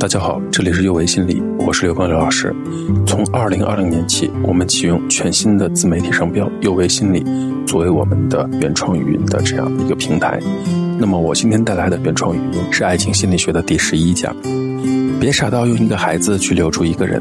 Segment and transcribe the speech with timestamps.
[0.00, 2.56] 大家好，这里是幼为心理，我是刘光刘老师。
[3.06, 7.22] 从二零二零年起，我们启用全新的自媒体商标“幼为心理”
[7.68, 10.40] 作为我们的原创语音的这样一个平台。
[10.98, 14.34] 那么，我今天带来的原创语音是爱情心理学的第十一讲。
[15.20, 17.20] 别傻到用一个孩子去留住一个人。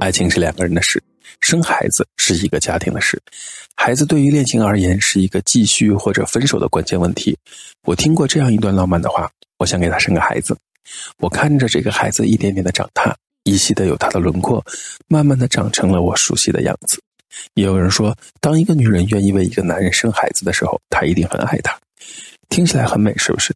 [0.00, 1.00] 爱情是两个人的事，
[1.40, 3.16] 生孩子是一个家庭的事。
[3.76, 7.38] 孩子对于恋情而言是一个继续或者分手的关键问题。
[7.84, 10.56] 我听过这样一段浪漫的话：我想给他生个孩子。
[11.18, 14.64] 我看着这个孩子一点点的长大，依稀的有他的轮廓，
[15.08, 17.00] 慢慢的长成了我熟悉的样子。
[17.54, 21.78] 也有人说，当一个女人愿意为一个男人生孩子的时候，她一定很爱他。
[22.48, 23.54] 听起来很美，是不是？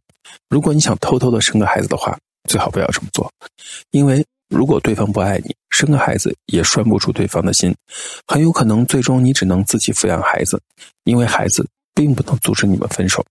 [0.48, 3.30] 如果你想偷偷的生个孩子的话，最好不要这么做，
[3.92, 7.74] 因为如果对方不爱你，生个孩子也拴不住对方的心，
[8.26, 10.60] 很有可能最终你只能自己抚养孩子，
[11.04, 13.24] 因为孩子并不能阻止你们分手。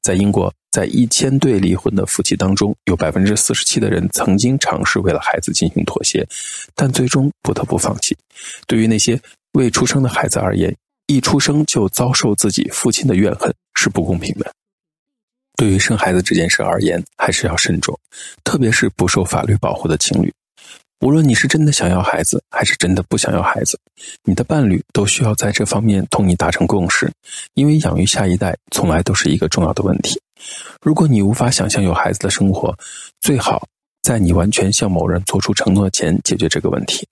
[0.00, 6.26] 在英国，在一千对离婚的夫妻当中，有百分之四十七的人曾经尝试为了孩子进行妥协，
[6.74, 8.16] 但最终不得不放弃。
[8.66, 9.20] 对于那些
[9.52, 10.74] 未出生的孩子而言，
[11.06, 14.52] 一出生就遭受自己父亲的怨恨是不公平的。
[15.56, 17.98] 对于生孩子这件事而言，还是要慎重，
[18.44, 20.32] 特别是不受法律保护的情侣。
[21.00, 23.78] 无论你是真的想要孩子，还是真的不想要孩子，
[24.24, 27.10] 你的伴侣都需要在这方面同你达成共识，
[27.54, 30.20] 因为养育下一代从来都是一个重要的问题。
[30.80, 32.76] 如果你无法想象有孩子的生活，
[33.20, 33.66] 最好
[34.02, 37.06] 在你完全向某人做出承诺前解决这个问题。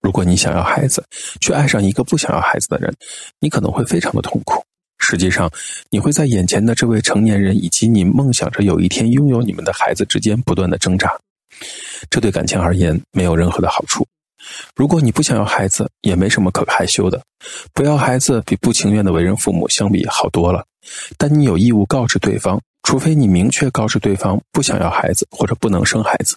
[0.00, 1.04] 如果你想要孩子，
[1.40, 2.90] 却爱上一个不想要孩子的人，
[3.38, 4.64] 你可能会非常的痛苦。
[4.98, 5.50] 实际上，
[5.90, 11.12] 你会在眼前的这位成年人以及你梦想着有一天拥有你们的孩子之间不断的挣扎。
[12.08, 14.06] 这对感情而言没有任何的好处。
[14.74, 17.20] 如果你不想要孩子，也没什么可害羞的。
[17.74, 20.64] 不要孩子比不情愿的为人父母相比好多了。
[21.18, 26.36] 但你有义务告知对方，除非你明确告知对方不想要孩子或者不能生孩子，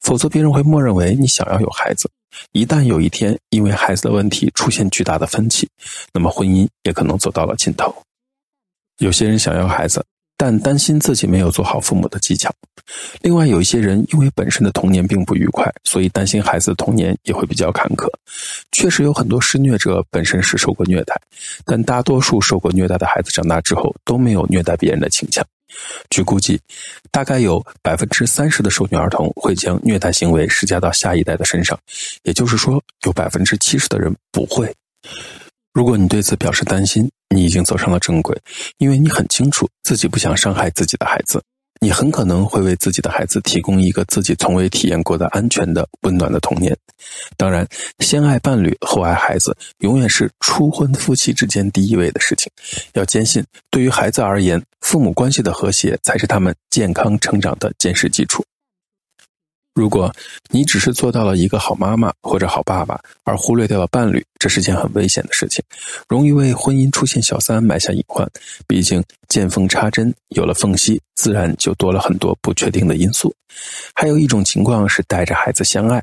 [0.00, 2.10] 否则别人会默认为你想要有孩子。
[2.52, 5.68] 一旦有一天因为孩子的问题出现巨大的分歧，
[6.12, 7.94] 那么婚姻也可能走到了尽头。
[8.98, 10.04] 有些人想要孩子。
[10.36, 12.52] 但担心自己没有做好父母的技巧。
[13.22, 18.08] 另外，有一些人因为本身的童年并不愉快，所以担心孩子的童年也会比较坎坷。
[18.72, 21.14] 确实有很多施虐者本身是受过虐待，
[21.64, 25.46] 但大多数受过虐待的孩子长大之后都没有虐待别人的倾向。
[26.10, 26.60] 据估计，
[27.10, 31.78] 大概有百分之三十的受虐儿童会将虐待行为施加到下一代的身上，
[32.22, 34.72] 也就是说，有百分之七十的人不会。
[35.72, 38.40] 如果你对此表示担心，你已经走上了正轨，
[38.78, 41.42] 因为你很清楚自己不想伤害自己的孩子，
[41.84, 46.74] 你很可能会为自己的孩子提供一个自己从未体验过的安全的、温暖的童年。
[47.36, 47.68] 当然，
[47.98, 52.50] 先爱伴侣后爱孩子，永远是初婚夫妻之间第一位的事情。
[52.94, 58.42] 要坚信，对于孩子而言，父母关系的和谐才是他们健康成长的坚实基础。
[59.74, 60.14] 如果
[60.50, 65.62] 你只是做到了一个好妈妈或者好爸爸，而忽略掉了伴侣，这是件很危险的事情，
[66.08, 68.28] 容易为婚姻出现小三埋下隐患。
[68.68, 73.34] 毕竟见缝插针，有了缝隙，自然就多了很多不确定的因素。
[73.94, 76.02] 还有一种情况是带着孩子相爱，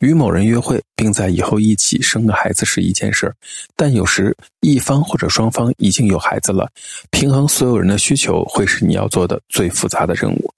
[0.00, 3.34] 与某人约会，并在以后一起生个孩子是一件事儿，
[3.76, 6.68] 但有时一方或者双方已经有孩子了，
[7.10, 10.52] 平衡所有人的需求会是你要做的最复杂的任务。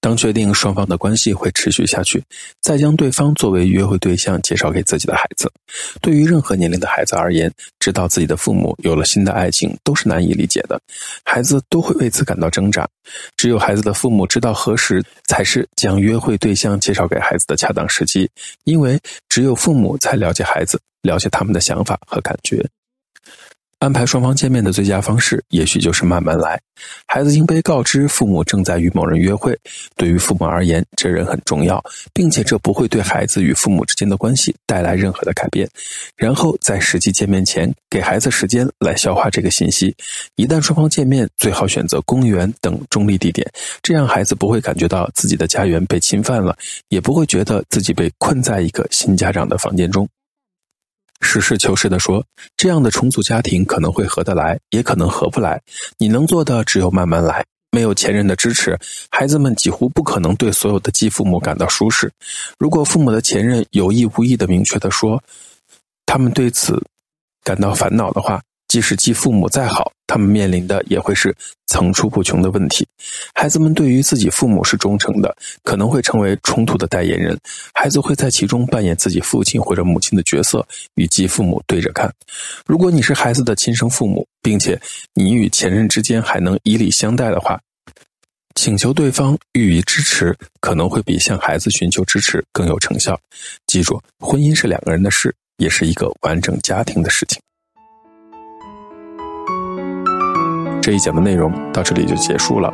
[0.00, 2.20] 当确定双方的关系会持续下去，
[2.60, 5.48] 再将对方作为约会对象介绍给自己的孩子。
[6.00, 10.80] 对于任何年龄的孩子而言，知道自己的父母有了新的爱情都是难以理解的，
[11.24, 12.84] 孩子都会为此感到挣扎。
[13.36, 18.28] 只有孩子的父母知道何时才是将约会对象介绍给孩子的恰当时机，
[18.72, 22.66] 因为只有父母才了解孩子，了解他们的想法和感觉。
[23.82, 26.56] 安排双方见面的最佳方式，也许就是慢慢来。
[27.08, 29.58] 孩子应被告知父母正在与某人约会，
[29.96, 31.82] 对于父母而言，这人很重要，
[32.14, 35.68] 并且这不会对孩子与父母之间的关系带来任何的改变。
[36.16, 39.92] 然后在实际见面前，给孩子时间来消化这个信息。
[40.36, 43.44] 一旦双方见面，最好选择公园等中立地点，
[43.82, 46.56] 这样孩子不会感觉到自己的家园被侵犯了，
[46.88, 50.08] 也不会觉得自己被困在一个新家长的房间中。
[51.22, 52.22] 实事求是的说，
[52.56, 55.58] 这样的重组家庭可能会合得来，也可能合不来。
[55.96, 57.42] 你能做的只有慢慢来。
[57.74, 58.78] 没有前任的支持，
[59.10, 62.12] 孩子们几乎不可能对所有的继父母感到舒适。
[62.58, 65.22] 如果父母的前任有意无意的明确的说，
[66.04, 66.78] 他们对此
[67.42, 68.42] 感到烦恼的话。
[68.72, 71.36] 即使继父母再好，他们面临的也会是
[71.66, 72.88] 层出不穷的问题。
[73.34, 77.38] 孩子们对于自己父母是忠诚的，可能会成为冲突的代言人。
[77.74, 82.10] 孩子会在其中扮演自己父亲或者母亲的角色，与继父母对着看。
[82.64, 84.80] 如果你是孩子的亲生父母，并且
[85.12, 87.60] 你与前任之间还能以礼相待的话，
[88.54, 93.20] 请求对方予以支持，可能会比向孩子寻求支持更有成效。
[93.66, 97.38] 记住，婚姻是两个人的事，也是一个完整家庭的事情。
[100.82, 102.68] 这一讲的内容到这里就结束了。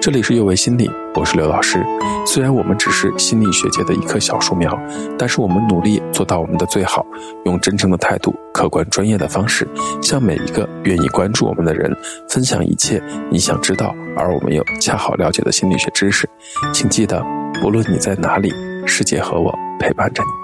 [0.00, 1.80] 这里是幼为心理，我是刘老师。
[2.26, 4.76] 虽然我们只是心理学界的一棵小树苗，
[5.16, 7.06] 但是我们努力做到我们的最好，
[7.44, 9.66] 用真诚的态度、客观专业的方式，
[10.02, 11.96] 向每一个愿意关注我们的人
[12.28, 16.28] 分享一切你想知道而我们又恰好了解的心理学知识。
[16.72, 17.24] 请记得，
[17.62, 18.52] 不论你在哪里，
[18.84, 20.41] 世界和我陪伴着你。